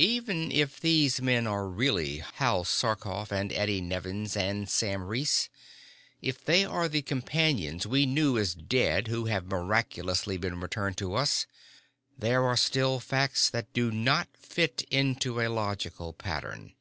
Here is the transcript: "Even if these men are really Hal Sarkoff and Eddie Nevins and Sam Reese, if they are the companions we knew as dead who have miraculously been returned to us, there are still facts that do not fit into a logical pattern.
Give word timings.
"Even 0.00 0.50
if 0.50 0.80
these 0.80 1.22
men 1.22 1.46
are 1.46 1.68
really 1.68 2.16
Hal 2.18 2.64
Sarkoff 2.64 3.30
and 3.30 3.52
Eddie 3.52 3.80
Nevins 3.80 4.36
and 4.36 4.68
Sam 4.68 5.04
Reese, 5.04 5.48
if 6.20 6.44
they 6.44 6.64
are 6.64 6.88
the 6.88 7.00
companions 7.02 7.86
we 7.86 8.04
knew 8.04 8.36
as 8.36 8.56
dead 8.56 9.06
who 9.06 9.26
have 9.26 9.46
miraculously 9.46 10.36
been 10.36 10.58
returned 10.60 10.96
to 10.96 11.14
us, 11.14 11.46
there 12.18 12.42
are 12.44 12.56
still 12.56 12.98
facts 12.98 13.48
that 13.50 13.72
do 13.72 13.92
not 13.92 14.26
fit 14.36 14.82
into 14.90 15.40
a 15.40 15.46
logical 15.46 16.12
pattern. 16.12 16.72